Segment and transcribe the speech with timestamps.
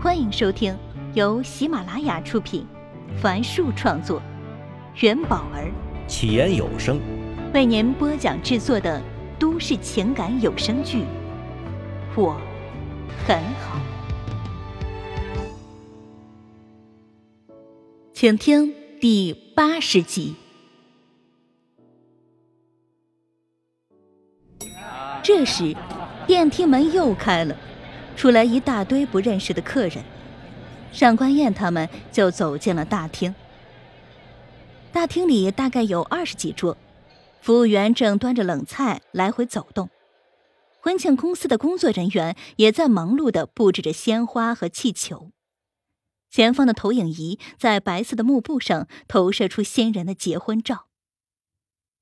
[0.00, 0.78] 欢迎收听
[1.14, 2.64] 由喜马拉雅出品，
[3.20, 4.22] 凡树创作，
[5.00, 5.72] 元宝儿
[6.06, 7.00] 起言有声
[7.52, 9.02] 为您播讲制作的
[9.40, 10.98] 都市情感有声剧
[12.14, 12.40] 《我
[13.26, 13.80] 很好》，
[18.12, 20.36] 请听第八十集。
[25.24, 25.74] 这时，
[26.24, 27.56] 电梯门又开了。
[28.18, 30.02] 出来一大堆不认识的客人，
[30.92, 33.32] 上官燕他们就走进了大厅。
[34.90, 36.76] 大厅里大概有二十几桌，
[37.40, 39.88] 服务员正端着冷菜来回走动，
[40.80, 45.30] 婚庆公司的工作人员也在忙碌的布置着鲜花和气球。
[46.28, 50.88] 前方的投影仪在白色的幕布上投射出新人的结婚照，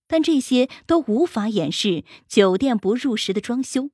[0.08, 3.90] 但这些都无法掩饰酒店不入时的装修。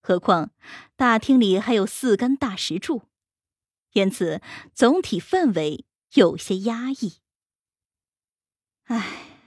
[0.00, 0.50] 何况，
[0.96, 3.02] 大厅里还有四根大石柱，
[3.92, 4.40] 因此
[4.74, 5.84] 总体氛围
[6.14, 7.18] 有些压抑。
[8.84, 9.38] 唉，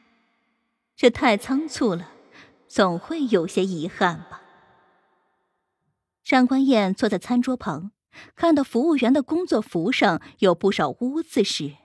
[0.96, 2.12] 这太仓促了，
[2.68, 4.42] 总会有些遗憾吧。
[6.24, 7.92] 上官燕坐在餐桌旁，
[8.36, 11.76] 看到服务员的工作服上有不少污渍时，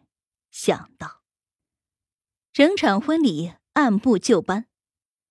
[0.50, 1.22] 想到：
[2.52, 4.66] 整场婚礼按部就班，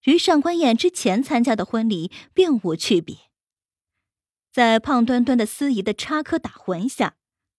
[0.04, 3.27] 与上官燕之前参加的婚礼并无区别。
[4.58, 7.16] 在胖墩墩的司仪的插科打诨下，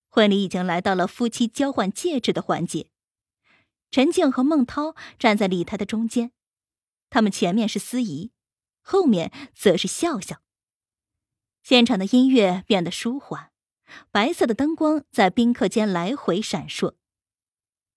[0.09, 2.91] 婚礼已经来到了夫妻交换戒指的环节。
[3.93, 6.33] 陈静和孟涛站在礼台的中间，
[7.09, 8.33] 他们前面是司仪，
[8.83, 10.43] 后面则是笑笑。
[11.63, 13.53] 现场的音乐变得舒缓，
[14.11, 16.97] 白色的灯光在宾客间来回闪烁。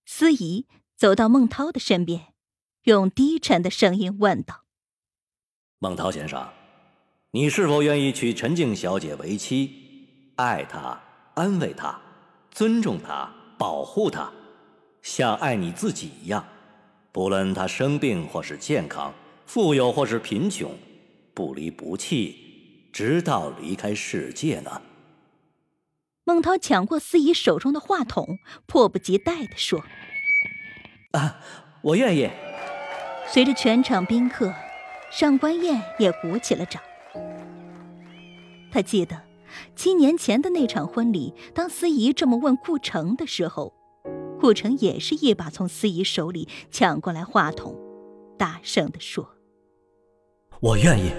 [0.05, 2.35] 司仪走到孟涛的身边，
[2.83, 4.65] 用低沉的声音问道
[5.81, 6.47] ：“孟涛先生。”
[7.33, 9.73] 你是否愿意娶陈静小姐为妻，
[10.35, 11.01] 爱她、
[11.33, 11.97] 安慰她、
[12.51, 14.29] 尊重她、保护她，
[15.01, 16.45] 像爱你自己一样？
[17.13, 19.13] 不论她生病或是健康，
[19.45, 20.77] 富有或是贫穷，
[21.33, 24.81] 不离不弃，直到离开世界呢？
[26.25, 29.81] 孟涛抢过司仪手中的话筒，迫不及待地说
[31.11, 31.39] ：“啊，
[31.81, 32.29] 我愿意。”
[33.25, 34.53] 随着全场宾客，
[35.09, 36.83] 上官燕也鼓起了掌。
[38.71, 39.21] 他记得
[39.75, 43.73] 七年前的那场婚礼，当司仪这么问顾城的时候，
[44.39, 47.77] 顾城也是一把从司仪手里抢过来话筒，
[48.37, 49.35] 大声地说
[50.61, 51.11] ：“我愿意。”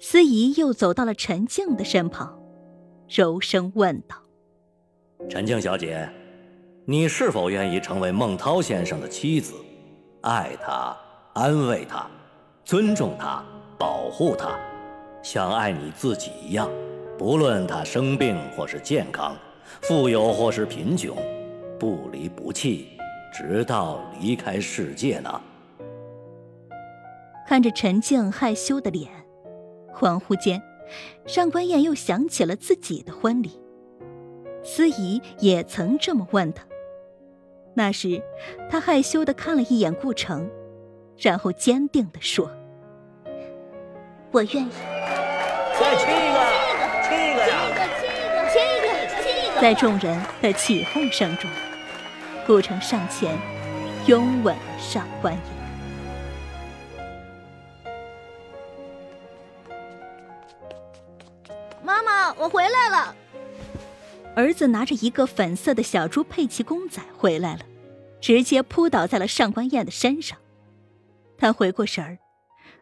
[0.00, 2.40] 司仪又走到了陈静的身旁，
[3.06, 4.16] 柔声问道
[5.28, 6.10] ：“陈静小姐，
[6.86, 9.52] 你是否愿意成为孟涛先生的妻子，
[10.22, 10.96] 爱他、
[11.34, 12.10] 安慰他、
[12.64, 13.44] 尊重他、
[13.78, 14.58] 保护他？”
[15.22, 16.68] 像爱你自己一样，
[17.18, 19.36] 不论他生病或是健康，
[19.82, 21.16] 富有或是贫穷，
[21.78, 22.98] 不离不弃，
[23.32, 25.40] 直到离开世界呢。
[27.46, 29.10] 看着陈静害羞的脸，
[29.92, 30.62] 恍惚间，
[31.26, 33.60] 上官燕又想起了自己的婚礼，
[34.62, 36.64] 司仪也曾这么问他。
[37.74, 38.22] 那时，
[38.70, 40.48] 他害羞的看了一眼顾城，
[41.18, 42.50] 然后坚定的说
[44.32, 44.70] ：“我愿意。”
[45.80, 46.38] 再亲一个，
[47.08, 47.52] 亲一个呀！
[48.52, 48.86] 亲一个，
[49.22, 51.50] 亲一个，在众人的起哄声中，
[52.46, 53.34] 顾城上前
[54.06, 55.42] 拥吻了上官燕。
[61.82, 63.14] 妈妈，我回来了。
[64.36, 67.60] 儿子拿着一个粉色的小猪佩奇公仔回来了，
[68.20, 70.36] 直接扑倒在了上官燕的身上。
[71.38, 72.18] 他回过神儿，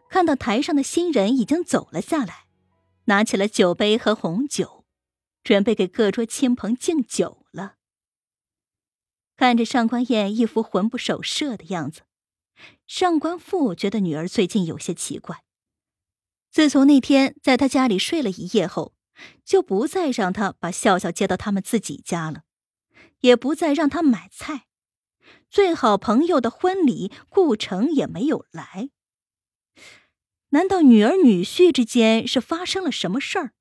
[0.09, 2.48] 看到台上的新人已经走了下来。
[3.09, 4.85] 拿起了酒杯和红酒，
[5.43, 7.75] 准备给各桌亲朋敬酒了。
[9.35, 12.03] 看着上官燕一副魂不守舍的样子，
[12.85, 15.43] 上官父觉得女儿最近有些奇怪。
[16.51, 18.93] 自从那天在他家里睡了一夜后，
[19.43, 22.43] 就不再让他把笑笑接到他们自己家了，
[23.21, 24.67] 也不再让他买菜。
[25.49, 28.91] 最好朋友的婚礼，顾城也没有来。
[30.49, 33.53] 难道女儿女婿之间是发生了什么事儿？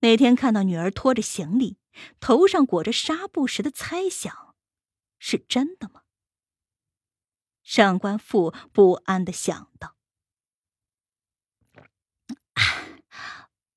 [0.00, 1.78] 那天看到女儿拖着行李，
[2.20, 4.54] 头上裹着纱布时的猜想，
[5.18, 6.02] 是真的吗？
[7.62, 9.96] 上官父不安的想到。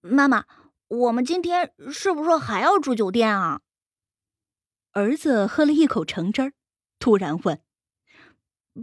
[0.01, 0.45] 妈妈，
[0.87, 3.61] 我们今天是不是还要住酒店啊？
[4.91, 6.53] 儿子喝了一口橙汁儿，
[6.99, 7.61] 突然问：“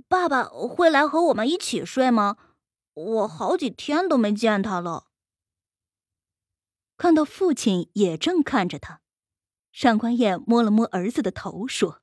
[0.08, 2.36] 爸爸会来和我们一起睡吗？”
[2.94, 5.08] 我好几天都没见他了。
[6.96, 9.00] 看到父亲也正看着他，
[9.72, 12.02] 上官燕摸了摸儿子的头，说：“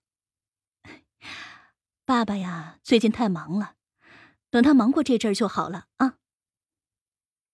[2.04, 3.76] 爸爸呀，最近太忙了，
[4.50, 6.18] 等他忙过这阵儿就好了啊。”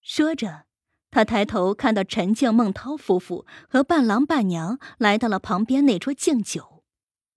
[0.02, 0.66] 说着，
[1.10, 6.82] 他抬头看到陈静、孟涛夫妇和伴郎伴娘来到了旁边那桌敬酒，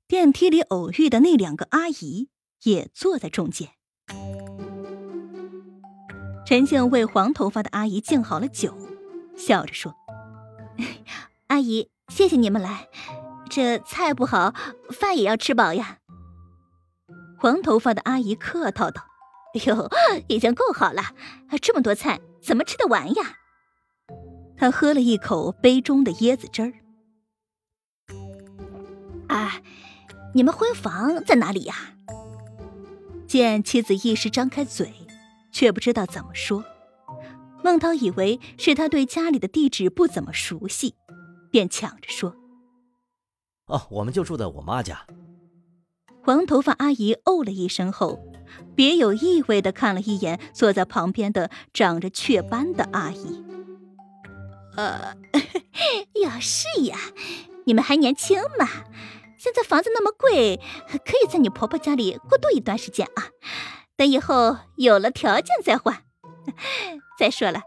[0.08, 2.32] 电梯里偶遇的那两个阿姨
[2.64, 3.76] 也坐在中间。
[6.52, 8.78] 陈静为黄头发的阿姨敬好了酒，
[9.38, 9.96] 笑着说
[11.48, 12.90] ：“阿姨，谢谢你们来，
[13.50, 14.54] 这菜不好，
[14.90, 16.00] 饭也要吃饱呀。”
[17.40, 19.06] 黄头发的阿姨客套道
[19.66, 19.90] ：“哟，
[20.28, 21.02] 已经够好了，
[21.62, 23.38] 这么多菜。”怎么吃得完呀？
[24.58, 26.74] 他喝了一口杯中的椰子汁儿。
[29.30, 29.62] 啊，
[30.34, 31.94] 你们婚房在哪里呀？
[33.26, 35.01] 见妻子一时张开嘴，
[35.52, 36.64] 却不知道怎么说。
[37.64, 40.96] 孟涛以为是他对家里的地址不怎么熟悉，
[41.52, 42.36] 便抢着说
[43.68, 45.06] ：“哦，我们就住在我妈家。”
[46.24, 48.20] 黄头发阿姨哦了一声后。
[48.76, 53.42] 别有意味的看了一眼坐在旁边的长着雀斑的阿姨。
[54.76, 55.16] 呃，
[56.22, 56.98] 呀，是呀，
[57.66, 58.68] 你们还年轻嘛，
[59.38, 60.60] 现在房子那么贵，
[60.90, 63.30] 可以在你婆婆家里过渡一段时间啊。
[64.02, 66.06] 等以后有了条件再换。
[67.20, 67.62] 再说了，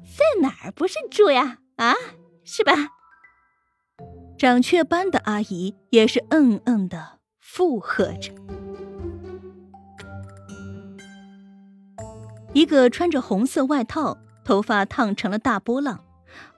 [0.00, 1.58] 在哪儿不是住呀？
[1.76, 1.92] 啊，
[2.46, 2.72] 是吧？
[4.38, 8.32] 长雀斑的阿姨也是嗯嗯的附和着。
[12.54, 16.06] 一个穿着红色外套、头发烫成了大波浪、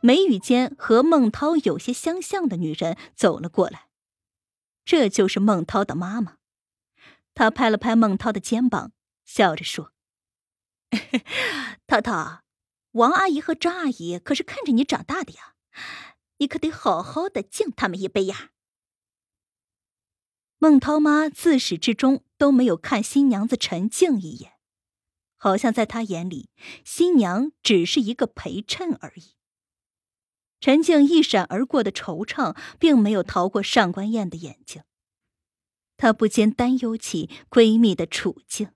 [0.00, 3.88] 眉宇间和孟涛有些相像的女人走了过来，
[4.84, 6.34] 这就是孟涛的妈妈。
[7.34, 8.92] 她拍了拍孟涛的肩膀，
[9.28, 9.92] 笑着说
[11.86, 12.42] ：“涛涛，
[12.92, 15.54] 王阿姨和张阿姨可是看着你长大的呀，
[16.38, 18.52] 你可得好好的敬他们一杯呀。”
[20.56, 24.54] 孟涛妈自始至终都没有看新娘子陈静一眼。
[25.36, 26.48] 好像在她眼里，
[26.82, 29.36] 新娘只是一个陪衬而已。
[30.58, 34.82] 陈静一闪而过的惆怅，并没有逃过上官燕的眼睛。
[35.98, 38.72] 她不禁担忧起闺蜜的处境。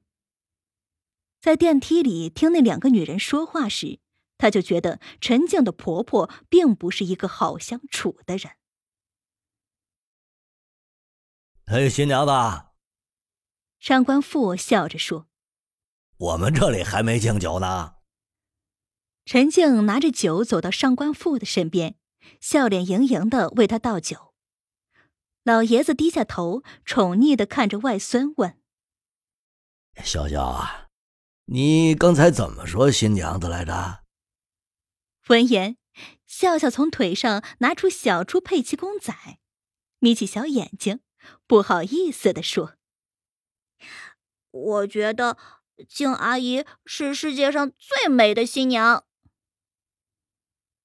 [1.43, 3.99] 在电梯里听那两个女人说话时，
[4.39, 8.53] 他就觉得陈静的婆婆并不是一个好相处的人。
[11.67, 12.33] 嘿，新娘子，
[13.81, 15.27] 上官富笑着说。
[16.17, 17.97] 我们这里还没敬酒呢。
[19.25, 21.97] 陈静拿着酒走到上官富的身边，
[22.41, 24.33] 笑脸盈盈的为他倒酒。
[25.43, 28.61] 老爷子低下头，宠溺的看着外孙，问
[30.05, 30.91] ：“笑笑啊，
[31.47, 34.05] 你刚才怎么说新娘子来着？”
[35.29, 35.77] 闻言，
[36.27, 39.15] 笑笑从腿上拿出小猪佩奇公仔，
[39.99, 41.00] 眯起小眼睛，
[41.47, 42.75] 不好意思的说
[44.50, 45.39] ：“我觉得。”
[45.89, 49.05] 静阿姨是世界上最美的新娘。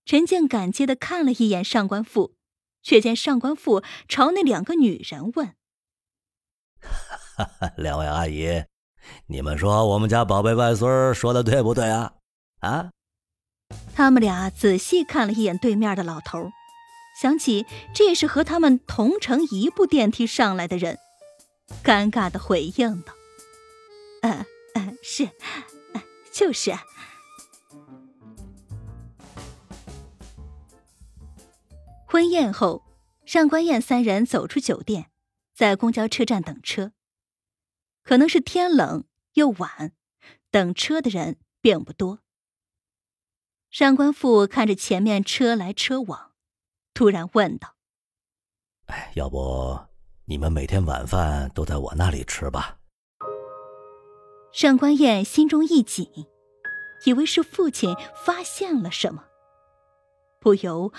[0.05, 2.35] 陈静感激的看了一眼上官富，
[2.81, 5.55] 却见上官富朝那两个女人问
[7.77, 8.65] ：“两位阿姨，
[9.27, 12.13] 你们说我们家宝贝外孙说的对不对啊？”
[12.61, 12.91] 啊！
[13.93, 16.51] 他们俩仔细看了一眼对面的老头，
[17.21, 20.97] 想起这是和他们同乘一部电梯上来的人，
[21.83, 23.13] 尴尬的回应道
[24.23, 24.45] ：“嗯。”
[25.09, 25.29] 是，
[26.31, 26.73] 就是。
[32.05, 32.83] 婚宴后，
[33.25, 35.11] 上官燕三人走出酒店，
[35.55, 36.91] 在公交车站等车。
[38.07, 39.91] 可能是天冷又晚，
[40.49, 42.19] 等车的人并不多。
[43.69, 46.31] 上官富看着前面车来车往，
[46.93, 47.75] 突然问道
[48.87, 49.77] ：“哎，要不
[50.23, 52.77] 你们每天晚饭都在我那里吃吧？”
[54.55, 56.09] 上官燕心中一紧，
[57.03, 59.25] 以为是父亲发现了什么，
[60.39, 60.93] 不由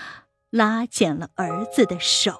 [0.51, 2.39] 拉紧了儿子的手。